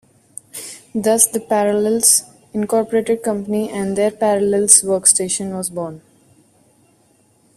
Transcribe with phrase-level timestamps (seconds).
[0.95, 6.01] Thus, the Parallels, Incorporated company and their Parallels Workstation was born.